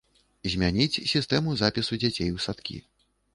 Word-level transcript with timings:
Змяніць 0.53 1.01
сістэму 1.11 1.53
запісу 1.61 2.01
дзяцей 2.05 2.33
у 2.39 2.43
садкі. 2.47 2.81